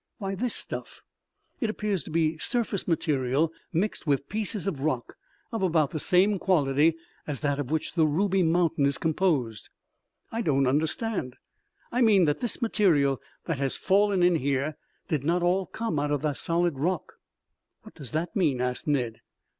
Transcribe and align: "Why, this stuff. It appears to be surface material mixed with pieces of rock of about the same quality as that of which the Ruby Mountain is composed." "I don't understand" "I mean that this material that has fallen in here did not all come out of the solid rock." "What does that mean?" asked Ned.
"Why, 0.17 0.33
this 0.33 0.55
stuff. 0.55 1.01
It 1.59 1.69
appears 1.69 2.03
to 2.05 2.09
be 2.09 2.39
surface 2.39 2.87
material 2.87 3.53
mixed 3.71 4.07
with 4.07 4.29
pieces 4.29 4.65
of 4.65 4.79
rock 4.79 5.13
of 5.51 5.61
about 5.61 5.91
the 5.91 5.99
same 5.99 6.39
quality 6.39 6.95
as 7.27 7.41
that 7.41 7.59
of 7.59 7.69
which 7.69 7.93
the 7.93 8.07
Ruby 8.07 8.41
Mountain 8.41 8.87
is 8.87 8.97
composed." 8.97 9.69
"I 10.31 10.41
don't 10.41 10.65
understand" 10.65 11.35
"I 11.91 12.01
mean 12.01 12.25
that 12.25 12.39
this 12.39 12.63
material 12.63 13.21
that 13.45 13.59
has 13.59 13.77
fallen 13.77 14.23
in 14.23 14.37
here 14.37 14.75
did 15.07 15.23
not 15.23 15.43
all 15.43 15.67
come 15.67 15.99
out 15.99 16.09
of 16.09 16.23
the 16.23 16.33
solid 16.33 16.79
rock." 16.79 17.13
"What 17.83 17.93
does 17.93 18.11
that 18.13 18.35
mean?" 18.35 18.59
asked 18.59 18.87
Ned. 18.87 19.21